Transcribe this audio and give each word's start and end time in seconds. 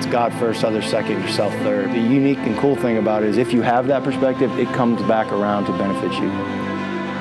it's 0.00 0.10
God 0.10 0.32
first, 0.32 0.64
others 0.64 0.86
second, 0.86 1.20
yourself 1.20 1.52
third. 1.56 1.90
The 1.90 2.00
unique 2.00 2.38
and 2.38 2.56
cool 2.56 2.74
thing 2.74 2.96
about 2.96 3.22
it 3.22 3.28
is 3.28 3.36
if 3.36 3.52
you 3.52 3.60
have 3.60 3.86
that 3.88 4.02
perspective, 4.02 4.50
it 4.58 4.66
comes 4.68 5.02
back 5.02 5.30
around 5.30 5.66
to 5.66 5.72
benefit 5.72 6.10
you. 6.12 6.30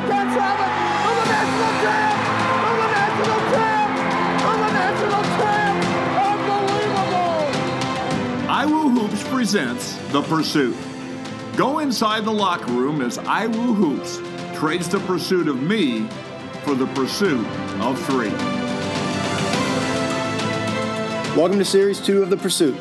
That's 0.07 0.37
Allen, 0.37 0.71
I'm 1.03 1.17
a 1.19 1.25
national 1.27 1.71
champ! 1.83 2.15
I'm 2.63 2.79
a 2.79 2.87
national 2.95 3.41
champ! 3.51 3.91
I'm 4.47 4.63
a 4.63 4.71
national 4.71 5.23
champ! 5.41 5.75
Unbelievable! 8.47 8.87
iWoo 8.87 8.87
Hoops 8.97 9.23
presents 9.27 9.97
The 10.13 10.21
Pursuit. 10.21 10.77
Go 11.57 11.79
inside 11.79 12.23
the 12.23 12.31
locker 12.31 12.71
room 12.71 13.01
as 13.01 13.17
iWoo 13.17 13.75
Hoops 13.75 14.21
trades 14.57 14.87
the 14.87 14.99
pursuit 14.99 15.49
of 15.49 15.61
me 15.61 16.07
for 16.63 16.75
the 16.75 16.87
pursuit 16.87 17.45
of 17.81 18.01
three. 18.05 18.68
Welcome 21.35 21.59
to 21.59 21.65
Series 21.65 22.01
2 22.01 22.23
of 22.23 22.31
The 22.31 22.37
Pursuit. 22.37 22.75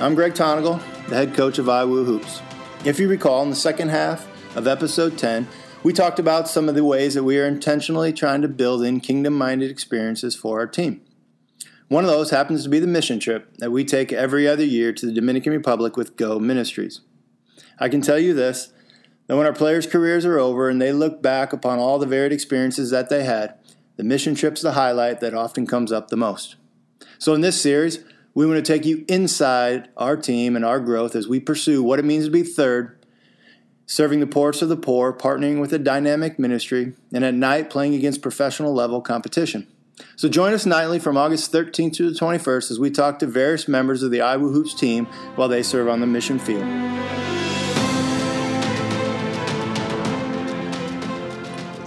I'm 0.00 0.16
Greg 0.16 0.34
Tonagel, 0.34 0.82
the 1.08 1.14
head 1.14 1.34
coach 1.34 1.58
of 1.58 1.66
iWoo 1.66 2.04
Hoops. 2.04 2.42
If 2.84 2.98
you 2.98 3.08
recall, 3.08 3.44
in 3.44 3.50
the 3.50 3.56
second 3.56 3.90
half 3.90 4.28
of 4.56 4.66
episode 4.66 5.16
10, 5.16 5.46
we 5.84 5.92
talked 5.92 6.18
about 6.18 6.48
some 6.48 6.68
of 6.68 6.74
the 6.74 6.84
ways 6.84 7.14
that 7.14 7.22
we 7.22 7.38
are 7.38 7.46
intentionally 7.46 8.12
trying 8.12 8.42
to 8.42 8.48
build 8.48 8.82
in 8.82 9.00
kingdom 9.00 9.34
minded 9.34 9.70
experiences 9.70 10.34
for 10.34 10.58
our 10.58 10.66
team. 10.66 11.00
One 11.86 12.04
of 12.04 12.10
those 12.10 12.30
happens 12.30 12.64
to 12.64 12.68
be 12.68 12.80
the 12.80 12.88
mission 12.88 13.20
trip 13.20 13.56
that 13.58 13.70
we 13.70 13.84
take 13.84 14.12
every 14.12 14.48
other 14.48 14.64
year 14.64 14.92
to 14.92 15.06
the 15.06 15.12
Dominican 15.12 15.52
Republic 15.52 15.96
with 15.96 16.16
Go 16.16 16.40
Ministries. 16.40 17.00
I 17.78 17.88
can 17.88 18.02
tell 18.02 18.18
you 18.18 18.34
this 18.34 18.72
that 19.28 19.36
when 19.36 19.46
our 19.46 19.54
players' 19.54 19.86
careers 19.86 20.26
are 20.26 20.40
over 20.40 20.68
and 20.68 20.82
they 20.82 20.92
look 20.92 21.22
back 21.22 21.52
upon 21.52 21.78
all 21.78 22.00
the 22.00 22.06
varied 22.06 22.32
experiences 22.32 22.90
that 22.90 23.08
they 23.08 23.22
had, 23.22 23.54
the 23.96 24.04
mission 24.04 24.34
trip's 24.34 24.60
the 24.60 24.72
highlight 24.72 25.20
that 25.20 25.34
often 25.34 25.68
comes 25.68 25.92
up 25.92 26.08
the 26.08 26.16
most. 26.16 26.56
So, 27.18 27.34
in 27.34 27.40
this 27.40 27.60
series, 27.60 28.04
we 28.34 28.46
want 28.46 28.64
to 28.64 28.72
take 28.72 28.84
you 28.84 29.04
inside 29.08 29.88
our 29.96 30.16
team 30.16 30.56
and 30.56 30.64
our 30.64 30.80
growth 30.80 31.14
as 31.14 31.28
we 31.28 31.40
pursue 31.40 31.82
what 31.82 31.98
it 31.98 32.04
means 32.04 32.26
to 32.26 32.30
be 32.30 32.42
third, 32.42 33.04
serving 33.86 34.20
the 34.20 34.26
poorest 34.26 34.62
of 34.62 34.68
the 34.68 34.76
poor, 34.76 35.12
partnering 35.12 35.60
with 35.60 35.72
a 35.72 35.78
dynamic 35.78 36.38
ministry, 36.38 36.94
and 37.12 37.24
at 37.24 37.34
night 37.34 37.70
playing 37.70 37.94
against 37.94 38.22
professional 38.22 38.72
level 38.72 39.00
competition. 39.00 39.66
So, 40.16 40.28
join 40.28 40.52
us 40.52 40.64
nightly 40.64 40.98
from 40.98 41.16
August 41.16 41.52
13th 41.52 41.94
to 41.94 42.10
the 42.10 42.18
21st 42.18 42.70
as 42.70 42.78
we 42.78 42.90
talk 42.90 43.18
to 43.18 43.26
various 43.26 43.68
members 43.68 44.02
of 44.02 44.10
the 44.10 44.18
iWoo 44.18 44.52
Hoops 44.52 44.74
team 44.74 45.06
while 45.34 45.48
they 45.48 45.62
serve 45.62 45.88
on 45.88 46.00
the 46.00 46.06
mission 46.06 46.38
field. 46.38 46.64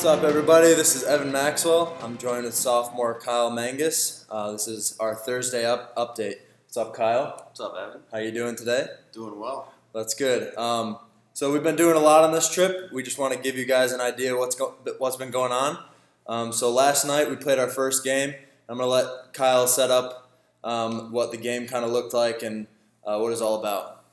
What's 0.03 0.17
up, 0.17 0.25
everybody? 0.25 0.67
This 0.73 0.97
is 0.97 1.05
Evan 1.05 1.31
Maxwell. 1.31 1.97
I'm 2.01 2.17
joined 2.17 2.43
with 2.43 2.55
sophomore 2.55 3.17
Kyle 3.21 3.49
Mangas. 3.49 4.25
Uh, 4.29 4.51
this 4.51 4.67
is 4.67 4.97
our 4.99 5.15
Thursday 5.15 5.65
up 5.65 5.95
update. 5.95 6.39
What's 6.65 6.75
up, 6.75 6.93
Kyle? 6.93 7.41
What's 7.45 7.61
up, 7.61 7.73
Evan? 7.81 8.01
How 8.11 8.17
you 8.17 8.33
doing 8.33 8.57
today? 8.57 8.87
Doing 9.13 9.39
well. 9.39 9.71
That's 9.93 10.13
good. 10.13 10.53
Um, 10.57 10.97
so 11.31 11.53
we've 11.53 11.63
been 11.63 11.77
doing 11.77 11.95
a 11.95 12.01
lot 12.01 12.25
on 12.25 12.33
this 12.33 12.53
trip. 12.53 12.91
We 12.91 13.01
just 13.01 13.17
want 13.17 13.33
to 13.33 13.39
give 13.39 13.57
you 13.57 13.63
guys 13.63 13.93
an 13.93 14.01
idea 14.01 14.35
what's 14.35 14.57
go- 14.57 14.75
what's 14.97 15.15
been 15.15 15.31
going 15.31 15.53
on. 15.53 15.81
Um, 16.27 16.51
so 16.51 16.69
last 16.69 17.05
night 17.05 17.29
we 17.29 17.37
played 17.37 17.57
our 17.57 17.69
first 17.69 18.03
game. 18.03 18.33
I'm 18.67 18.79
gonna 18.79 18.89
let 18.89 19.31
Kyle 19.31 19.67
set 19.67 19.89
up 19.89 20.29
um, 20.65 21.13
what 21.13 21.31
the 21.31 21.37
game 21.37 21.65
kind 21.65 21.85
of 21.85 21.91
looked 21.91 22.13
like 22.13 22.43
and 22.43 22.67
uh, 23.05 23.19
what 23.19 23.31
it's 23.31 23.39
all 23.39 23.57
about. 23.57 24.03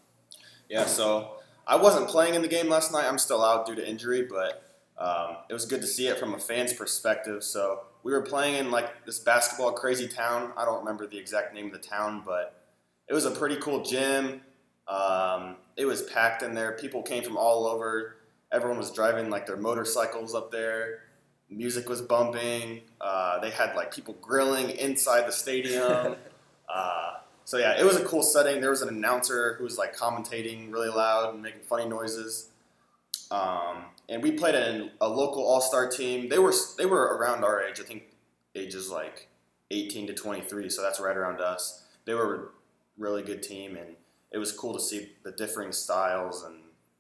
Yeah, 0.69 0.87
so 0.87 1.33
I 1.67 1.75
wasn't 1.75 2.07
playing 2.07 2.37
in 2.37 2.43
the 2.43 2.49
game 2.49 2.69
last 2.69 2.93
night. 2.93 3.07
I'm 3.09 3.19
still 3.19 3.45
out 3.45 3.67
due 3.67 3.75
to 3.75 3.85
injury, 3.85 4.23
but 4.23 4.70
um, 5.01 5.39
it 5.49 5.55
was 5.55 5.65
good 5.65 5.81
to 5.81 5.87
see 5.87 6.09
it 6.09 6.19
from 6.19 6.35
a 6.35 6.39
fan's 6.39 6.75
perspective. 6.75 7.43
So 7.43 7.81
we 8.03 8.13
were 8.13 8.21
playing 8.21 8.57
in 8.57 8.71
like 8.71 9.07
this 9.07 9.19
basketball 9.19 9.73
crazy 9.73 10.07
town. 10.07 10.53
I 10.59 10.67
don't 10.67 10.81
remember 10.81 11.07
the 11.07 11.19
exact 11.19 11.55
name 11.55 11.67
of 11.67 11.73
the 11.73 11.79
town, 11.79 12.23
but 12.25 12.63
it 13.09 13.15
was 13.15 13.25
a 13.25 13.31
pretty 13.31 13.57
cool 13.57 13.83
gym. 13.83 14.43
Um, 14.87 15.57
it 15.77 15.87
was 15.87 16.03
packed 16.03 16.43
in 16.43 16.55
there. 16.55 16.73
People 16.73 17.03
came 17.03 17.23
from 17.23 17.39
all 17.39 17.67
over. 17.67 18.17
Everyone 18.53 18.77
was 18.77 18.91
driving 18.91 19.31
like 19.31 19.47
their 19.47 19.57
motorcycles 19.57 20.35
up 20.35 20.51
there. 20.51 21.05
Music 21.49 21.89
was 21.89 22.03
bumping. 22.03 22.83
Uh, 23.01 23.39
they 23.41 23.51
had 23.51 23.75
like 23.75 23.93
people 23.93 24.15
grilling 24.21 24.71
inside 24.71 25.27
the 25.27 25.33
stadium. 25.33 26.17
uh, 26.69 27.13
so 27.47 27.57
yeah, 27.57 27.81
it 27.81 27.85
was 27.85 27.97
a 27.97 28.05
cool 28.05 28.23
setting. 28.23 28.61
There 28.61 28.71
was 28.71 28.83
an 28.83 28.91
announcer 28.91 29.55
who 29.55 29.65
was 29.65 29.79
like 29.79 29.97
commentating 29.97 30.71
really 30.71 30.91
loud 30.91 31.33
and 31.33 31.43
making 31.43 31.63
funny 31.63 31.89
noises. 31.89 32.50
Um, 33.31 33.85
and 34.09 34.23
we 34.23 34.33
played 34.33 34.55
in 34.55 34.91
a 35.01 35.09
local 35.09 35.47
all 35.47 35.61
star 35.61 35.89
team. 35.89 36.29
They 36.29 36.39
were 36.39 36.55
they 36.77 36.87
were 36.87 37.17
around 37.17 37.45
our 37.45 37.63
age. 37.63 37.81
I 37.81 37.85
think 37.85 38.05
ages 38.55 38.91
like 38.91 39.29
18 39.71 40.09
to 40.09 40.15
23. 40.15 40.69
So 40.69 40.83
that's 40.83 41.01
right 41.01 41.17
around 41.17 41.41
us. 41.41 41.85
They 42.05 42.15
were 42.15 42.35
a 42.35 43.01
really 43.01 43.23
good 43.23 43.43
team, 43.43 43.77
and 43.77 43.97
it 44.33 44.39
was 44.39 44.53
cool 44.53 44.75
to 44.75 44.81
see 44.81 45.13
the 45.23 45.33
differing 45.33 45.73
styles 45.73 46.43
and 46.43 46.57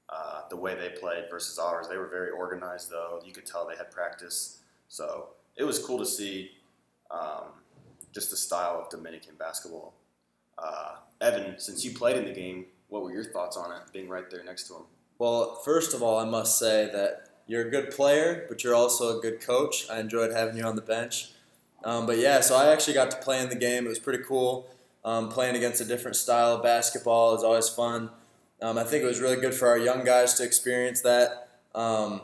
uh, 0.09 0.43
the 0.49 0.57
way 0.57 0.75
they 0.75 0.91
played 0.91 1.25
versus 1.31 1.59
ours. 1.59 1.89
They 1.89 1.97
were 1.97 2.09
very 2.09 2.31
organized, 2.31 2.91
though. 2.91 3.21
You 3.25 3.33
could 3.33 3.47
tell 3.47 3.67
they 3.67 3.77
had 3.77 3.91
practice. 3.91 4.61
So 4.89 5.31
it 5.57 5.65
was 5.65 5.79
cool 5.79 5.99
to 5.99 6.07
see 6.07 6.53
um, 7.11 7.45
just 8.12 8.31
the 8.31 8.37
style 8.37 8.81
of 8.83 8.89
Dominican 8.91 9.35
basketball. 9.39 9.95
Uh, 10.59 10.97
Evan, 11.21 11.59
since 11.59 11.85
you 11.85 11.93
played 11.93 12.17
in 12.17 12.25
the 12.25 12.33
game, 12.33 12.67
what 12.89 13.03
were 13.03 13.12
your 13.12 13.25
thoughts 13.25 13.57
on 13.57 13.73
it, 13.73 13.83
being 13.93 14.09
right 14.09 14.29
there 14.31 14.45
next 14.45 14.65
to 14.69 14.75
him? 14.75 14.83
Well, 15.20 15.56
first 15.56 15.92
of 15.92 16.03
all, 16.03 16.19
I 16.19 16.25
must 16.25 16.58
say 16.58 16.88
that 16.94 17.28
you're 17.47 17.69
a 17.69 17.70
good 17.70 17.91
player, 17.91 18.47
but 18.48 18.64
you're 18.64 18.75
also 18.75 19.19
a 19.19 19.20
good 19.20 19.42
coach. 19.42 19.86
I 19.91 20.00
enjoyed 20.00 20.32
having 20.32 20.56
you 20.56 20.64
on 20.64 20.76
the 20.76 20.82
bench. 20.82 21.32
Um, 21.84 22.06
but 22.06 22.16
yeah, 22.16 22.41
so 22.41 22.56
I 22.56 22.72
actually 22.72 22.94
got 22.94 23.10
to 23.10 23.19
play 23.19 23.38
in 23.42 23.50
the 23.50 23.54
game. 23.54 23.84
It 23.84 23.91
was 23.91 23.98
pretty 23.98 24.25
cool. 24.26 24.66
Um, 25.04 25.28
playing 25.28 25.56
against 25.56 25.78
a 25.82 25.84
different 25.84 26.16
style 26.16 26.56
of 26.56 26.62
basketball 26.62 27.34
is 27.34 27.42
always 27.42 27.69
fun. 27.69 28.08
Um, 28.62 28.78
I 28.78 28.84
think 28.84 29.03
it 29.03 29.06
was 29.06 29.20
really 29.20 29.36
good 29.36 29.53
for 29.53 29.69
our 29.69 29.76
young 29.76 30.04
guys 30.04 30.32
to 30.34 30.42
experience 30.42 31.03
that. 31.03 31.50
Um, 31.75 32.22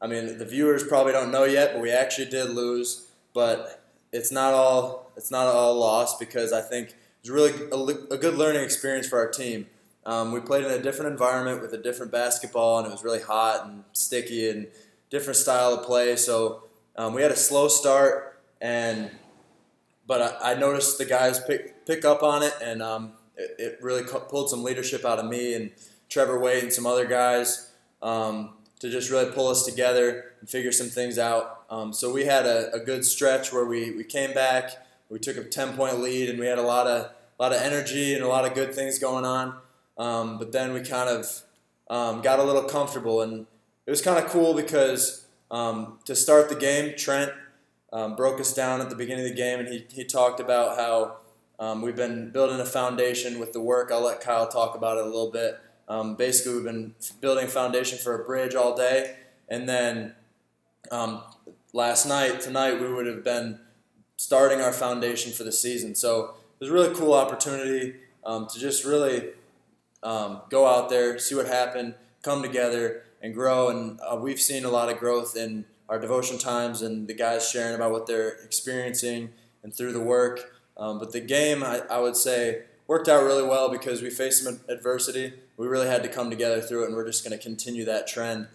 I 0.00 0.06
mean, 0.06 0.38
the 0.38 0.46
viewers 0.46 0.82
probably 0.84 1.12
don't 1.12 1.30
know 1.30 1.44
yet, 1.44 1.74
but 1.74 1.82
we 1.82 1.90
actually 1.90 2.30
did 2.30 2.48
lose. 2.48 3.08
But 3.34 3.84
it's 4.10 4.32
not 4.32 4.54
all 4.54 5.12
it's 5.18 5.30
not 5.30 5.48
all 5.48 5.78
lost 5.78 6.18
because 6.18 6.54
I 6.54 6.62
think 6.62 6.96
it's 7.20 7.28
really 7.28 7.52
a, 7.70 8.14
a 8.14 8.16
good 8.16 8.36
learning 8.36 8.62
experience 8.62 9.06
for 9.06 9.18
our 9.18 9.28
team. 9.28 9.66
Um, 10.08 10.32
we 10.32 10.40
played 10.40 10.64
in 10.64 10.70
a 10.70 10.80
different 10.80 11.12
environment 11.12 11.60
with 11.60 11.74
a 11.74 11.76
different 11.76 12.10
basketball, 12.10 12.78
and 12.78 12.86
it 12.86 12.90
was 12.90 13.04
really 13.04 13.20
hot 13.20 13.66
and 13.66 13.84
sticky 13.92 14.48
and 14.48 14.66
different 15.10 15.36
style 15.36 15.74
of 15.74 15.84
play. 15.84 16.16
So 16.16 16.62
um, 16.96 17.12
we 17.12 17.20
had 17.20 17.30
a 17.30 17.36
slow 17.36 17.68
start, 17.68 18.40
and 18.58 19.10
but 20.06 20.40
I, 20.42 20.52
I, 20.52 20.54
noticed 20.54 20.96
the 20.96 21.04
guys 21.04 21.38
pick 21.40 21.84
pick 21.84 22.06
up 22.06 22.22
on 22.22 22.42
it, 22.42 22.54
and 22.62 22.82
um, 22.82 23.12
it, 23.36 23.50
it, 23.58 23.78
really 23.82 24.02
pulled 24.02 24.48
some 24.48 24.64
leadership 24.64 25.04
out 25.04 25.18
of 25.18 25.26
me 25.26 25.52
and 25.52 25.72
Trevor 26.08 26.38
Wade 26.38 26.62
and 26.62 26.72
some 26.72 26.86
other 26.86 27.04
guys 27.04 27.70
um, 28.00 28.54
to 28.80 28.88
just 28.88 29.10
really 29.10 29.30
pull 29.32 29.48
us 29.48 29.66
together 29.66 30.32
and 30.40 30.48
figure 30.48 30.72
some 30.72 30.88
things 30.88 31.18
out. 31.18 31.64
Um, 31.68 31.92
so 31.92 32.10
we 32.10 32.24
had 32.24 32.46
a, 32.46 32.72
a 32.72 32.80
good 32.80 33.04
stretch 33.04 33.52
where 33.52 33.66
we, 33.66 33.90
we 33.90 34.04
came 34.04 34.32
back, 34.32 34.70
we 35.10 35.18
took 35.18 35.36
a 35.36 35.44
ten 35.44 35.76
point 35.76 36.00
lead, 36.00 36.30
and 36.30 36.38
we 36.38 36.46
had 36.46 36.56
a 36.56 36.62
lot 36.62 36.86
of 36.86 37.10
a 37.38 37.42
lot 37.42 37.52
of 37.52 37.60
energy 37.60 38.14
and 38.14 38.24
a 38.24 38.28
lot 38.28 38.46
of 38.46 38.54
good 38.54 38.74
things 38.74 38.98
going 38.98 39.26
on. 39.26 39.54
Um, 39.98 40.38
but 40.38 40.52
then 40.52 40.72
we 40.72 40.80
kind 40.80 41.08
of 41.08 41.42
um, 41.90 42.22
got 42.22 42.38
a 42.38 42.44
little 42.44 42.62
comfortable, 42.62 43.20
and 43.20 43.46
it 43.86 43.90
was 43.90 44.00
kind 44.00 44.24
of 44.24 44.30
cool 44.30 44.54
because 44.54 45.26
um, 45.50 45.98
to 46.04 46.14
start 46.14 46.48
the 46.48 46.54
game, 46.54 46.94
Trent 46.96 47.32
um, 47.92 48.14
broke 48.14 48.40
us 48.40 48.54
down 48.54 48.80
at 48.80 48.90
the 48.90 48.96
beginning 48.96 49.24
of 49.24 49.30
the 49.30 49.36
game, 49.36 49.58
and 49.58 49.68
he, 49.68 49.86
he 49.90 50.04
talked 50.04 50.38
about 50.38 50.78
how 50.78 51.16
um, 51.58 51.82
we've 51.82 51.96
been 51.96 52.30
building 52.30 52.60
a 52.60 52.64
foundation 52.64 53.40
with 53.40 53.52
the 53.52 53.60
work. 53.60 53.90
I'll 53.90 54.04
let 54.04 54.20
Kyle 54.20 54.46
talk 54.46 54.76
about 54.76 54.98
it 54.98 55.04
a 55.04 55.06
little 55.06 55.32
bit. 55.32 55.58
Um, 55.88 56.14
basically, 56.14 56.54
we've 56.54 56.64
been 56.64 56.94
building 57.20 57.46
a 57.46 57.48
foundation 57.48 57.98
for 57.98 58.22
a 58.22 58.24
bridge 58.24 58.54
all 58.54 58.76
day, 58.76 59.16
and 59.48 59.68
then 59.68 60.14
last 61.72 62.06
night, 62.06 62.40
tonight, 62.40 62.80
we 62.80 62.92
would 62.92 63.06
have 63.06 63.24
been 63.24 63.58
starting 64.16 64.60
our 64.60 64.72
foundation 64.72 65.32
for 65.32 65.44
the 65.44 65.52
season. 65.52 65.94
So 65.94 66.34
it 66.60 66.64
was 66.64 66.70
a 66.70 66.72
really 66.72 66.94
cool 66.94 67.14
opportunity 67.14 67.94
to 68.24 68.58
just 68.58 68.84
really 68.84 69.30
um, 70.02 70.42
go 70.50 70.66
out 70.66 70.88
there, 70.88 71.18
see 71.18 71.34
what 71.34 71.46
happened, 71.46 71.94
come 72.22 72.42
together, 72.42 73.02
and 73.22 73.34
grow. 73.34 73.68
And 73.68 74.00
uh, 74.00 74.16
we've 74.16 74.40
seen 74.40 74.64
a 74.64 74.70
lot 74.70 74.90
of 74.90 74.98
growth 74.98 75.36
in 75.36 75.64
our 75.88 75.98
devotion 75.98 76.38
times 76.38 76.82
and 76.82 77.08
the 77.08 77.14
guys 77.14 77.48
sharing 77.48 77.74
about 77.74 77.92
what 77.92 78.06
they're 78.06 78.36
experiencing 78.44 79.30
and 79.62 79.74
through 79.74 79.92
the 79.92 80.00
work. 80.00 80.52
Um, 80.76 80.98
but 80.98 81.12
the 81.12 81.20
game, 81.20 81.64
I, 81.64 81.82
I, 81.90 81.98
would 81.98 82.16
say, 82.16 82.62
worked 82.86 83.08
out 83.08 83.24
really 83.24 83.42
well 83.42 83.68
because 83.68 84.00
we 84.00 84.10
faced 84.10 84.44
some 84.44 84.60
adversity. 84.68 85.32
We 85.56 85.66
really 85.66 85.88
had 85.88 86.02
to 86.04 86.08
come 86.08 86.30
together 86.30 86.60
through 86.60 86.84
it, 86.84 86.86
and 86.88 86.94
we're 86.94 87.06
just 87.06 87.24
going 87.24 87.36
to 87.36 87.42
continue 87.42 87.84
that 87.86 88.06
trend 88.06 88.46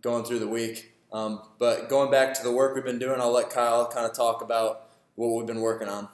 going 0.00 0.24
through 0.24 0.38
the 0.38 0.48
week. 0.48 0.92
Um, 1.12 1.42
but 1.58 1.88
going 1.88 2.10
back 2.10 2.34
to 2.34 2.42
the 2.42 2.52
work 2.52 2.74
we've 2.74 2.84
been 2.84 2.98
doing, 2.98 3.20
I'll 3.20 3.32
let 3.32 3.50
Kyle 3.50 3.86
kind 3.86 4.06
of 4.06 4.16
talk 4.16 4.42
about 4.42 4.88
what 5.14 5.36
we've 5.36 5.46
been 5.46 5.60
working 5.60 5.88
on. 5.88 6.08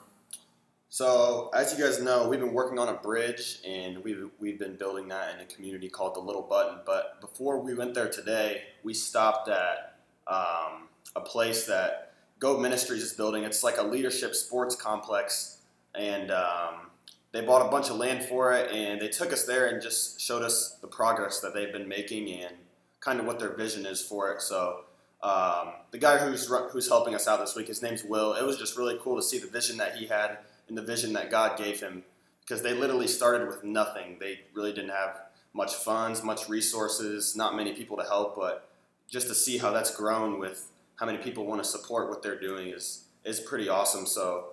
So, 0.95 1.49
as 1.53 1.77
you 1.77 1.83
guys 1.83 2.01
know, 2.01 2.29
we've 2.29 2.39
been 2.39 2.53
working 2.53 2.79
on 2.79 2.87
a 2.87 2.93
bridge 2.93 3.59
and 3.67 4.01
we've, 4.01 4.29
we've 4.39 4.57
been 4.57 4.77
building 4.77 5.09
that 5.09 5.35
in 5.35 5.41
a 5.41 5.45
community 5.45 5.89
called 5.89 6.15
the 6.15 6.21
Little 6.21 6.43
Button. 6.43 6.77
But 6.85 7.19
before 7.19 7.59
we 7.59 7.73
went 7.73 7.93
there 7.93 8.09
today, 8.09 8.61
we 8.81 8.93
stopped 8.93 9.49
at 9.49 9.97
um, 10.25 10.87
a 11.13 11.19
place 11.19 11.65
that 11.65 12.13
Go 12.39 12.57
Ministries 12.57 13.03
is 13.03 13.11
building. 13.11 13.43
It's 13.43 13.61
like 13.61 13.77
a 13.77 13.83
leadership 13.83 14.35
sports 14.35 14.73
complex, 14.77 15.57
and 15.95 16.31
um, 16.31 16.89
they 17.33 17.41
bought 17.41 17.67
a 17.67 17.69
bunch 17.69 17.89
of 17.89 17.97
land 17.97 18.23
for 18.23 18.53
it, 18.53 18.71
and 18.71 19.01
they 19.01 19.09
took 19.09 19.33
us 19.33 19.43
there 19.43 19.67
and 19.67 19.81
just 19.81 20.21
showed 20.21 20.43
us 20.43 20.77
the 20.79 20.87
progress 20.87 21.41
that 21.41 21.53
they've 21.53 21.73
been 21.73 21.89
making 21.89 22.31
and 22.41 22.55
kind 23.01 23.19
of 23.19 23.25
what 23.25 23.37
their 23.37 23.53
vision 23.53 23.85
is 23.85 24.01
for 24.01 24.31
it. 24.31 24.41
So 24.41 24.85
um, 25.21 25.73
the 25.91 25.97
guy 25.97 26.19
who's 26.19 26.49
who's 26.71 26.87
helping 26.87 27.13
us 27.13 27.27
out 27.27 27.41
this 27.41 27.53
week, 27.53 27.67
his 27.67 27.81
name's 27.81 28.05
Will. 28.05 28.31
It 28.35 28.45
was 28.45 28.57
just 28.57 28.77
really 28.77 28.97
cool 29.01 29.17
to 29.17 29.21
see 29.21 29.39
the 29.39 29.47
vision 29.47 29.75
that 29.75 29.97
he 29.97 30.05
had 30.05 30.37
and 30.67 30.77
the 30.77 30.81
vision 30.81 31.13
that 31.13 31.31
God 31.31 31.57
gave 31.57 31.79
him 31.79 32.03
because 32.41 32.61
they 32.61 32.73
literally 32.73 33.07
started 33.07 33.47
with 33.47 33.63
nothing. 33.63 34.17
They 34.19 34.41
really 34.53 34.71
didn't 34.71 34.91
have 34.91 35.17
much 35.53 35.73
funds, 35.73 36.23
much 36.23 36.47
resources, 36.47 37.35
not 37.35 37.55
many 37.55 37.73
people 37.73 37.97
to 37.97 38.03
help, 38.03 38.35
but 38.35 38.69
just 39.09 39.27
to 39.27 39.35
see 39.35 39.57
how 39.57 39.71
that's 39.71 39.95
grown 39.95 40.39
with 40.39 40.71
how 40.97 41.05
many 41.05 41.17
people 41.17 41.45
want 41.45 41.63
to 41.63 41.69
support 41.69 42.09
what 42.09 42.21
they're 42.21 42.39
doing 42.39 42.69
is 42.69 43.03
is 43.23 43.39
pretty 43.39 43.67
awesome. 43.67 44.05
So 44.05 44.49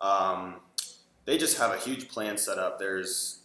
um, 0.00 0.56
they 1.24 1.38
just 1.38 1.58
have 1.58 1.72
a 1.72 1.78
huge 1.78 2.08
plan 2.08 2.36
set 2.36 2.58
up. 2.58 2.78
There's, 2.78 3.38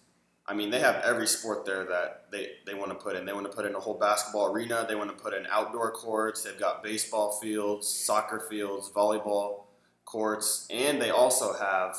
I 0.46 0.54
mean, 0.54 0.72
they 0.72 0.80
have 0.80 0.96
every 1.06 1.28
sport 1.28 1.66
there 1.66 1.86
that 1.86 2.26
they, 2.32 2.50
they 2.66 2.74
want 2.74 2.90
to 2.90 2.96
put 2.96 3.16
in. 3.16 3.26
They 3.26 3.32
want 3.32 3.50
to 3.50 3.56
put 3.56 3.66
in 3.66 3.76
a 3.76 3.80
whole 3.80 3.94
basketball 3.94 4.52
arena. 4.52 4.86
They 4.88 4.96
want 4.96 5.16
to 5.16 5.24
put 5.24 5.34
in 5.34 5.48
outdoor 5.50 5.92
courts. 5.92 6.44
They've 6.44 6.60
got 6.60 6.84
baseball 6.84 7.40
fields, 7.40 7.88
soccer 7.88 8.46
fields, 8.50 8.92
volleyball 8.92 9.67
courts, 10.08 10.66
and 10.72 11.00
they 11.00 11.12
also 11.12 11.54
have 11.54 11.98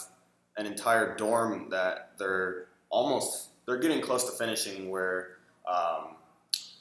an 0.56 0.66
entire 0.66 1.14
dorm 1.14 1.68
that 1.70 2.12
they're 2.18 2.64
almost 2.90 3.50
they're 3.66 3.78
getting 3.78 4.00
close 4.00 4.24
to 4.24 4.32
finishing 4.32 4.90
where 4.90 5.36
um, 5.68 6.16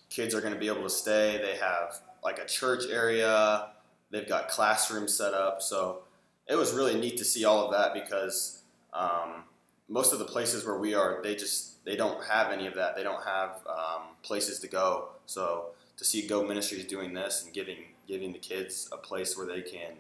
kids 0.09 0.33
are 0.33 0.41
going 0.41 0.53
to 0.53 0.59
be 0.59 0.67
able 0.67 0.83
to 0.83 0.89
stay. 0.89 1.37
They 1.37 1.57
have 1.57 1.99
like 2.23 2.39
a 2.39 2.45
church 2.45 2.85
area. 2.89 3.67
They've 4.09 4.27
got 4.27 4.47
classrooms 4.47 5.15
set 5.15 5.33
up. 5.33 5.61
So 5.61 5.99
it 6.47 6.55
was 6.55 6.73
really 6.73 6.97
neat 6.97 7.17
to 7.17 7.25
see 7.25 7.43
all 7.43 7.65
of 7.65 7.71
that 7.71 7.93
because 7.93 8.61
um, 8.93 9.43
most 9.89 10.13
of 10.13 10.19
the 10.19 10.25
places 10.25 10.65
where 10.65 10.77
we 10.77 10.93
are, 10.93 11.19
they 11.21 11.35
just 11.35 11.83
they 11.83 11.97
don't 11.97 12.23
have 12.23 12.51
any 12.51 12.67
of 12.67 12.75
that. 12.75 12.95
They 12.95 13.03
don't 13.03 13.23
have 13.25 13.61
um, 13.69 14.03
places 14.23 14.59
to 14.61 14.67
go. 14.67 15.09
So 15.25 15.71
to 15.97 16.05
see 16.05 16.25
Go 16.25 16.41
Ministries 16.43 16.85
doing 16.85 17.13
this 17.13 17.43
and 17.43 17.53
giving 17.53 17.79
giving 18.07 18.31
the 18.31 18.39
kids 18.39 18.89
a 18.93 18.97
place 18.97 19.37
where 19.37 19.45
they 19.45 19.61
can 19.61 19.91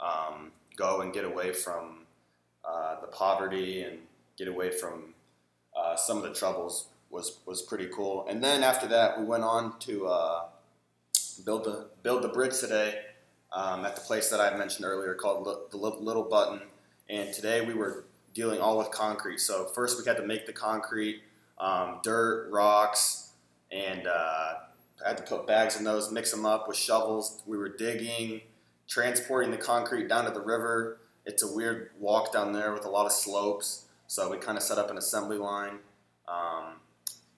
um, 0.00 0.52
go 0.76 1.00
and 1.00 1.12
get 1.12 1.24
away 1.24 1.52
from 1.52 2.06
uh, 2.64 3.00
the 3.00 3.06
poverty 3.06 3.82
and 3.82 3.98
get 4.36 4.48
away 4.48 4.70
from 4.70 5.14
uh, 5.76 5.96
some 5.96 6.16
of 6.16 6.22
the 6.22 6.32
troubles 6.34 6.88
was 7.10 7.38
was 7.46 7.62
pretty 7.62 7.86
cool. 7.86 8.26
And 8.28 8.42
then 8.42 8.62
after 8.62 8.86
that, 8.88 9.18
we 9.18 9.24
went 9.24 9.44
on 9.44 9.78
to 9.80 10.06
uh, 10.06 10.44
build 11.44 11.64
the 11.64 11.86
build 12.02 12.22
the 12.22 12.28
bridge 12.28 12.58
today 12.58 13.00
um, 13.52 13.84
at 13.84 13.94
the 13.94 14.02
place 14.02 14.30
that 14.30 14.40
I 14.40 14.56
mentioned 14.56 14.84
earlier 14.84 15.14
called 15.14 15.44
the 15.70 15.76
Li- 15.76 15.96
Little 16.00 16.24
Button. 16.24 16.60
And 17.08 17.32
today 17.32 17.64
we 17.64 17.74
were 17.74 18.04
dealing 18.34 18.60
all 18.60 18.78
with 18.78 18.90
concrete. 18.90 19.40
So 19.40 19.66
first 19.66 19.98
we 19.98 20.04
had 20.06 20.16
to 20.18 20.26
make 20.26 20.46
the 20.46 20.52
concrete, 20.52 21.22
um, 21.58 22.00
dirt, 22.02 22.50
rocks, 22.50 23.30
and 23.70 24.06
uh, 24.06 24.54
I 25.04 25.08
had 25.08 25.16
to 25.18 25.22
put 25.22 25.46
bags 25.46 25.76
in 25.76 25.84
those, 25.84 26.10
mix 26.10 26.30
them 26.30 26.44
up 26.44 26.68
with 26.68 26.76
shovels. 26.76 27.42
We 27.46 27.56
were 27.56 27.68
digging, 27.68 28.42
transporting 28.88 29.50
the 29.50 29.56
concrete 29.56 30.08
down 30.08 30.24
to 30.24 30.30
the 30.30 30.40
river. 30.40 30.98
It's 31.24 31.42
a 31.42 31.52
weird 31.52 31.90
walk 31.98 32.32
down 32.32 32.52
there 32.52 32.72
with 32.72 32.84
a 32.84 32.90
lot 32.90 33.06
of 33.06 33.12
slopes. 33.12 33.86
So 34.06 34.30
we 34.30 34.38
kind 34.38 34.56
of 34.56 34.62
set 34.62 34.78
up 34.78 34.90
an 34.90 34.98
assembly 34.98 35.38
line. 35.38 35.78
Um, 36.28 36.74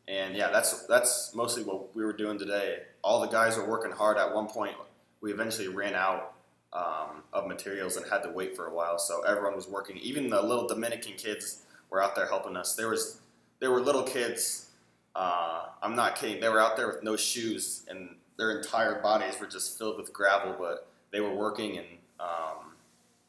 and 0.06 0.34
yeah, 0.34 0.50
that's 0.50 0.86
that's 0.86 1.34
mostly 1.34 1.62
what 1.62 1.94
we 1.94 2.04
were 2.04 2.12
doing 2.12 2.38
today. 2.38 2.80
All 3.02 3.20
the 3.20 3.28
guys 3.28 3.56
were 3.56 3.68
working 3.68 3.92
hard. 3.92 4.16
At 4.16 4.34
one 4.34 4.46
point, 4.46 4.74
we 5.20 5.32
eventually 5.32 5.68
ran 5.68 5.94
out 5.94 6.34
um, 6.72 7.22
of 7.32 7.46
materials 7.46 7.96
and 7.96 8.08
had 8.10 8.22
to 8.22 8.30
wait 8.30 8.56
for 8.56 8.66
a 8.66 8.74
while. 8.74 8.98
So 8.98 9.22
everyone 9.22 9.54
was 9.54 9.68
working. 9.68 9.96
Even 9.98 10.30
the 10.30 10.40
little 10.40 10.66
Dominican 10.66 11.14
kids 11.14 11.62
were 11.90 12.02
out 12.02 12.14
there 12.14 12.26
helping 12.26 12.56
us. 12.56 12.74
There 12.74 12.88
was 12.88 13.20
there 13.60 13.70
were 13.70 13.80
little 13.80 14.02
kids. 14.02 14.70
Uh, 15.14 15.66
I'm 15.82 15.96
not 15.96 16.16
kidding. 16.16 16.40
They 16.40 16.48
were 16.48 16.60
out 16.60 16.76
there 16.76 16.86
with 16.86 17.02
no 17.02 17.16
shoes, 17.16 17.84
and 17.88 18.16
their 18.38 18.56
entire 18.58 19.00
bodies 19.02 19.38
were 19.40 19.46
just 19.46 19.76
filled 19.76 19.98
with 19.98 20.12
gravel. 20.12 20.54
But 20.58 20.88
they 21.10 21.20
were 21.20 21.34
working, 21.34 21.78
and 21.78 21.86
um, 22.20 22.72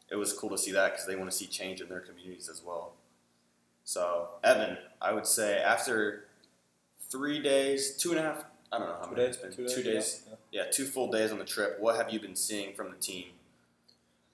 it 0.09 0.15
was 0.15 0.33
cool 0.33 0.49
to 0.51 0.57
see 0.57 0.71
that 0.71 0.91
because 0.91 1.05
they 1.07 1.15
want 1.15 1.29
to 1.31 1.35
see 1.35 1.45
change 1.45 1.81
in 1.81 1.89
their 1.89 1.99
communities 2.01 2.49
as 2.49 2.61
well. 2.65 2.93
So 3.83 4.29
Evan, 4.43 4.77
I 5.01 5.13
would 5.13 5.25
say 5.25 5.57
after 5.59 6.25
three 7.09 7.41
days, 7.41 7.95
two 7.95 8.11
and 8.11 8.19
a 8.19 8.23
half. 8.23 8.43
I 8.71 8.77
don't 8.77 8.87
know 8.87 8.95
how 8.99 9.05
Two 9.05 9.15
many 9.15 9.25
days, 9.27 9.35
it's 9.43 9.55
been. 9.55 9.67
two 9.67 9.75
Two 9.75 9.83
days, 9.83 9.93
days. 9.93 10.23
yeah. 10.51 10.63
Yeah, 10.65 10.71
two 10.71 10.85
full 10.85 11.09
days 11.11 11.31
on 11.31 11.39
the 11.39 11.45
trip. 11.45 11.77
What 11.79 11.95
have 11.95 12.11
you 12.13 12.19
been 12.19 12.35
seeing 12.35 12.75
from 12.75 12.91
the 12.91 12.97
team? 12.97 13.25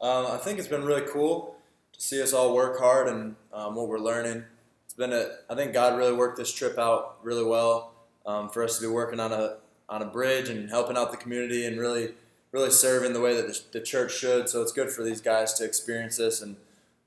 Um, 0.02 0.26
I 0.28 0.36
think 0.38 0.60
it's 0.60 0.68
been 0.68 0.84
really 0.84 1.08
cool 1.08 1.56
to 1.94 2.02
see 2.02 2.22
us 2.22 2.34
all 2.34 2.54
work 2.54 2.78
hard 2.78 3.08
and 3.08 3.36
um, 3.54 3.76
what 3.76 3.88
we're 3.88 3.98
learning. 4.00 4.44
It's 4.84 4.94
been 4.94 5.14
a, 5.14 5.28
I 5.50 5.56
think 5.56 5.72
God 5.74 5.98
really 5.98 6.12
worked 6.12 6.38
this 6.38 6.52
trip 6.52 6.78
out 6.78 7.18
really 7.24 7.46
well 7.46 7.94
um, 8.26 8.50
for 8.50 8.62
us 8.62 8.76
to 8.78 8.82
be 8.82 8.88
working 8.92 9.22
on 9.22 9.32
a 9.32 9.58
on 9.88 10.02
a 10.02 10.06
bridge 10.06 10.50
and 10.50 10.70
helping 10.70 10.98
out 10.98 11.12
the 11.12 11.18
community 11.18 11.66
and 11.66 11.80
really 11.80 12.14
really 12.56 12.72
serving 12.72 13.12
the 13.12 13.20
way 13.20 13.36
that 13.36 13.74
the, 13.74 13.82
church 13.82 14.16
should. 14.16 14.48
So 14.48 14.62
it's 14.62 14.72
good 14.72 14.90
for 14.90 15.04
these 15.04 15.20
guys 15.20 15.52
to 15.56 15.66
experience 15.66 16.16
this 16.16 16.42
and 16.42 16.56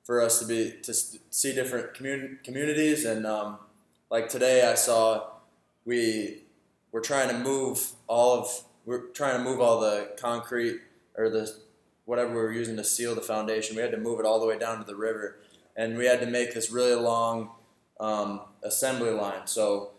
for 0.04 0.20
us 0.20 0.38
to 0.40 0.44
be 0.44 0.74
to 0.82 0.92
see 0.92 1.54
different 1.54 1.94
commun- 1.94 2.38
communities 2.44 3.06
and 3.06 3.26
um, 3.26 3.58
like 4.10 4.28
today 4.28 4.70
I 4.70 4.74
saw 4.74 5.30
we 5.86 6.42
were 6.92 7.00
trying 7.00 7.28
to 7.30 7.38
move 7.38 7.92
all 8.06 8.40
of 8.40 8.64
we're 8.84 9.06
trying 9.20 9.38
to 9.38 9.42
move 9.42 9.58
all 9.58 9.80
the 9.80 10.10
concrete 10.20 10.82
or 11.16 11.30
the 11.30 11.50
whatever 12.04 12.30
we 12.30 12.36
were 12.36 12.52
using 12.52 12.76
to 12.76 12.84
seal 12.84 13.14
the 13.14 13.22
foundation. 13.22 13.74
We 13.74 13.80
had 13.80 13.92
to 13.92 13.98
move 13.98 14.20
it 14.20 14.26
all 14.26 14.40
the 14.40 14.46
way 14.46 14.58
down 14.58 14.78
to 14.78 14.84
the 14.84 14.96
river, 14.96 15.38
and 15.76 15.96
we 15.96 16.04
had 16.04 16.20
to 16.20 16.26
make 16.26 16.52
this 16.52 16.70
really 16.70 16.94
long 16.94 17.50
um, 17.98 18.42
assembly 18.62 19.10
line. 19.10 19.46
So 19.46 19.92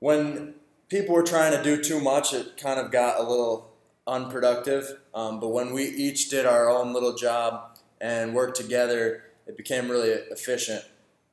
when 0.00 0.54
people 0.88 1.14
were 1.14 1.22
trying 1.22 1.52
to 1.56 1.62
do 1.62 1.80
too 1.80 2.00
much, 2.00 2.32
it 2.32 2.56
kind 2.56 2.80
of 2.80 2.90
got 2.90 3.18
a 3.18 3.22
little 3.22 3.67
unproductive. 4.08 4.98
Um, 5.14 5.38
but 5.38 5.48
when 5.48 5.72
we 5.72 5.84
each 5.84 6.30
did 6.30 6.46
our 6.46 6.68
own 6.68 6.92
little 6.92 7.14
job 7.14 7.78
and 8.00 8.34
worked 8.34 8.56
together, 8.56 9.24
it 9.46 9.56
became 9.56 9.88
really 9.88 10.10
efficient. 10.10 10.84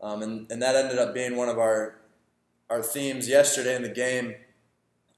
Um, 0.02 0.22
and, 0.22 0.52
and 0.52 0.62
that 0.62 0.76
ended 0.76 1.00
up 1.00 1.14
being 1.14 1.36
one 1.36 1.50
of 1.50 1.58
our 1.58 1.96
our 2.70 2.82
themes 2.82 3.30
yesterday 3.30 3.76
in 3.76 3.84
the 3.84 3.90
game. 3.90 4.34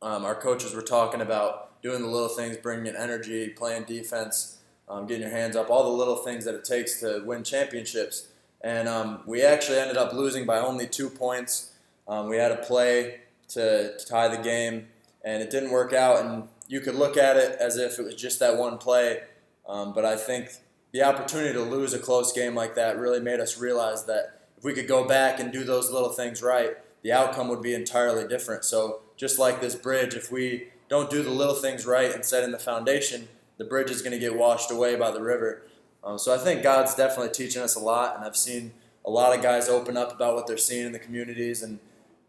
Um, 0.02 0.26
our 0.26 0.36
coaches 0.36 0.76
were 0.76 0.82
talking 0.82 1.22
about 1.22 1.82
doing 1.82 2.02
the 2.02 2.08
little 2.08 2.28
things, 2.28 2.58
bringing 2.58 2.88
in 2.88 2.96
energy, 2.96 3.50
playing 3.50 3.84
defense, 3.84 4.58
um, 4.90 5.08
getting 5.08 5.24
your 5.24 5.32
hands 5.32 5.56
up, 5.56 5.70
all 5.70 5.84
the 5.84 5.98
little 5.98 6.18
things 6.18 6.44
that 6.44 6.56
it 6.56 6.66
takes 6.66 7.00
to 7.00 7.24
win 7.26 7.44
championships. 7.44 8.28
And 8.62 8.90
um, 8.90 9.22
we 9.26 9.44
actually 9.44 9.80
ended 9.80 9.96
up 9.98 10.12
losing 10.14 10.46
by 10.46 10.60
only 10.60 10.88
two 10.88 11.10
points. 11.10 11.72
Um, 12.08 12.28
we 12.28 12.38
had 12.38 12.52
a 12.52 12.58
play 12.58 13.22
to, 13.50 13.98
to 13.98 14.06
tie 14.06 14.28
the 14.28 14.42
game, 14.42 14.88
and 15.24 15.42
it 15.42 15.50
didn't 15.50 15.72
work 15.72 15.94
out. 15.94 16.26
And 16.26 16.50
you 16.68 16.82
could 16.82 16.96
look 16.96 17.18
at 17.18 17.38
it 17.38 17.58
as 17.60 17.78
if 17.78 18.00
it 18.00 18.04
was 18.06 18.16
just 18.16 18.40
that 18.40 18.58
one 18.58 18.78
play, 18.78 19.22
um, 19.68 19.94
but 19.94 20.06
I 20.06 20.16
think 20.16 20.50
the 20.92 21.04
opportunity 21.04 21.54
to 21.54 21.62
lose 21.62 21.94
a 21.94 22.00
close 22.00 22.32
game 22.32 22.56
like 22.56 22.76
that 22.76 22.98
really 22.98 23.20
made 23.20 23.40
us 23.40 23.58
realize 23.58 24.06
that 24.06 24.42
if 24.58 24.64
we 24.64 24.74
could 24.74 24.88
go 24.88 25.08
back 25.08 25.40
and 25.40 25.52
do 25.52 25.64
those 25.64 25.92
little 25.92 26.10
things 26.10 26.42
right, 26.42 26.78
the 27.04 27.12
outcome 27.12 27.48
would 27.50 27.62
be 27.62 27.74
entirely 27.74 28.28
different. 28.28 28.64
So 28.64 29.02
just 29.16 29.38
like 29.38 29.62
this 29.62 29.76
bridge, 29.76 30.16
if 30.16 30.32
we 30.32 30.70
don't 30.90 31.10
do 31.10 31.22
the 31.22 31.30
little 31.30 31.56
things 31.56 31.86
right 31.86 32.14
and 32.14 32.24
set 32.26 32.44
in 32.44 32.52
the 32.52 32.60
foundation, 32.60 33.28
the 33.58 33.66
bridge 33.66 33.92
is 33.92 34.02
going 34.02 34.14
to 34.14 34.20
get 34.20 34.36
washed 34.36 34.72
away 34.72 34.96
by 34.96 35.12
the 35.12 35.22
river. 35.22 35.64
Um, 36.04 36.18
so 36.18 36.34
I 36.34 36.38
think 36.38 36.64
God's 36.64 36.96
definitely 36.96 37.34
teaching 37.34 37.62
us 37.62 37.76
a 37.76 37.80
lot, 37.80 38.16
and 38.16 38.26
I've 38.26 38.38
seen 38.38 38.74
a 39.06 39.10
lot 39.10 39.36
of 39.36 39.42
guys 39.42 39.68
open 39.68 39.98
up 39.98 40.14
about 40.14 40.36
what 40.36 40.48
they're 40.48 40.58
seeing 40.58 40.86
in 40.86 40.92
the 40.92 41.00
communities 41.00 41.62
and 41.62 41.80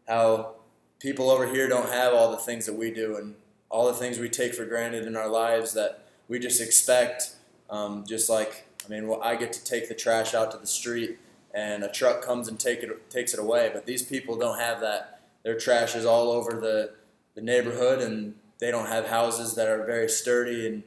how 0.06 0.54
people 0.98 1.30
over 1.30 1.46
here 1.46 1.68
don't 1.68 1.90
have 1.90 2.12
all 2.12 2.30
the 2.30 2.38
things 2.38 2.66
that 2.66 2.74
we 2.74 2.90
do 2.90 3.16
and 3.16 3.34
all 3.70 3.86
the 3.86 3.94
things 3.94 4.18
we 4.18 4.28
take 4.28 4.54
for 4.54 4.64
granted 4.64 5.06
in 5.06 5.16
our 5.16 5.28
lives 5.28 5.74
that 5.74 6.02
we 6.28 6.38
just 6.38 6.60
expect. 6.60 7.34
Um, 7.70 8.04
just 8.06 8.30
like 8.30 8.64
I 8.84 8.90
mean, 8.90 9.08
well, 9.08 9.22
I 9.22 9.36
get 9.36 9.52
to 9.54 9.64
take 9.64 9.88
the 9.88 9.94
trash 9.94 10.34
out 10.34 10.50
to 10.52 10.58
the 10.58 10.66
street, 10.66 11.18
and 11.52 11.84
a 11.84 11.90
truck 11.90 12.22
comes 12.22 12.48
and 12.48 12.58
take 12.58 12.82
it 12.82 13.10
takes 13.10 13.34
it 13.34 13.40
away. 13.40 13.70
But 13.72 13.86
these 13.86 14.02
people 14.02 14.36
don't 14.36 14.58
have 14.58 14.80
that. 14.80 15.20
Their 15.42 15.58
trash 15.58 15.94
is 15.94 16.04
all 16.04 16.30
over 16.30 16.52
the 16.60 16.94
the 17.34 17.42
neighborhood, 17.42 18.00
and 18.00 18.34
they 18.58 18.70
don't 18.70 18.86
have 18.86 19.08
houses 19.08 19.54
that 19.56 19.68
are 19.68 19.84
very 19.84 20.08
sturdy. 20.08 20.66
And 20.66 20.82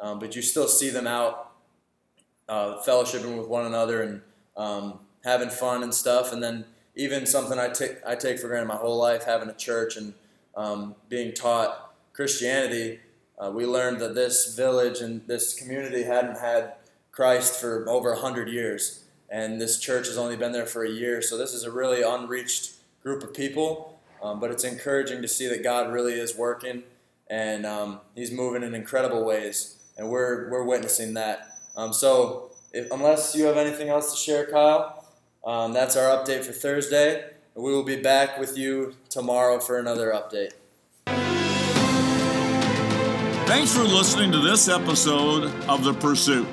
um, 0.00 0.18
but 0.18 0.36
you 0.36 0.42
still 0.42 0.68
see 0.68 0.90
them 0.90 1.06
out 1.06 1.52
uh, 2.48 2.80
fellowshipping 2.82 3.36
with 3.36 3.48
one 3.48 3.66
another 3.66 4.02
and 4.02 4.20
um, 4.56 5.00
having 5.24 5.48
fun 5.48 5.82
and 5.82 5.94
stuff. 5.94 6.32
And 6.32 6.42
then 6.42 6.66
even 6.94 7.26
something 7.26 7.58
I 7.58 7.68
take 7.68 7.98
I 8.06 8.14
take 8.14 8.38
for 8.38 8.48
granted 8.48 8.68
my 8.68 8.76
whole 8.76 8.98
life, 8.98 9.24
having 9.24 9.48
a 9.48 9.54
church 9.54 9.96
and 9.96 10.12
um, 10.56 10.94
being 11.08 11.32
taught 11.32 11.87
Christianity. 12.18 12.98
Uh, 13.38 13.52
we 13.54 13.64
learned 13.64 14.00
that 14.00 14.16
this 14.16 14.56
village 14.56 14.98
and 14.98 15.24
this 15.28 15.54
community 15.54 16.02
hadn't 16.02 16.38
had 16.38 16.74
Christ 17.12 17.60
for 17.60 17.88
over 17.88 18.16
hundred 18.16 18.48
years, 18.48 19.04
and 19.30 19.60
this 19.60 19.78
church 19.78 20.08
has 20.08 20.18
only 20.18 20.36
been 20.36 20.50
there 20.50 20.66
for 20.66 20.82
a 20.84 20.90
year. 20.90 21.22
So 21.22 21.38
this 21.38 21.54
is 21.54 21.62
a 21.62 21.70
really 21.70 22.02
unreached 22.02 22.72
group 23.04 23.22
of 23.22 23.32
people. 23.32 24.00
Um, 24.20 24.40
but 24.40 24.50
it's 24.50 24.64
encouraging 24.64 25.22
to 25.22 25.28
see 25.28 25.46
that 25.46 25.62
God 25.62 25.92
really 25.92 26.14
is 26.14 26.36
working, 26.36 26.82
and 27.30 27.64
um, 27.64 28.00
He's 28.16 28.32
moving 28.32 28.64
in 28.64 28.74
incredible 28.74 29.24
ways, 29.24 29.76
and 29.96 30.10
we're 30.10 30.50
we're 30.50 30.64
witnessing 30.64 31.14
that. 31.14 31.36
Um, 31.76 31.92
so, 31.92 32.50
if, 32.72 32.90
unless 32.90 33.36
you 33.36 33.44
have 33.44 33.56
anything 33.56 33.90
else 33.90 34.10
to 34.10 34.18
share, 34.18 34.44
Kyle, 34.46 35.06
Um, 35.46 35.72
that's 35.72 35.96
our 35.96 36.08
update 36.16 36.42
for 36.44 36.52
Thursday. 36.52 37.30
We 37.54 37.70
will 37.72 37.84
be 37.84 38.00
back 38.02 38.40
with 38.40 38.58
you 38.58 38.94
tomorrow 39.08 39.60
for 39.60 39.78
another 39.78 40.10
update. 40.10 40.57
Thanks 43.48 43.74
for 43.74 43.82
listening 43.82 44.30
to 44.32 44.40
this 44.40 44.68
episode 44.68 45.44
of 45.70 45.82
The 45.82 45.94
Pursuit. 45.94 46.46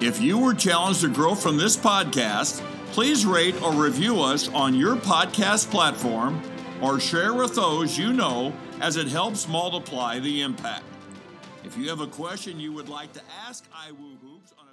If 0.00 0.20
you 0.20 0.38
were 0.38 0.54
challenged 0.54 1.00
to 1.00 1.08
grow 1.08 1.34
from 1.34 1.56
this 1.56 1.76
podcast, 1.76 2.60
please 2.92 3.26
rate 3.26 3.60
or 3.60 3.72
review 3.72 4.20
us 4.20 4.48
on 4.50 4.76
your 4.76 4.94
podcast 4.94 5.72
platform 5.72 6.40
or 6.80 7.00
share 7.00 7.34
with 7.34 7.56
those 7.56 7.98
you 7.98 8.12
know 8.12 8.52
as 8.80 8.96
it 8.96 9.08
helps 9.08 9.48
multiply 9.48 10.20
the 10.20 10.42
impact. 10.42 10.84
If 11.64 11.76
you 11.76 11.88
have 11.88 11.98
a 11.98 12.06
question 12.06 12.60
you 12.60 12.72
would 12.74 12.88
like 12.88 13.12
to 13.14 13.20
ask 13.44 13.68
iWoo 13.72 14.16
Hoops 14.22 14.54
on 14.56 14.68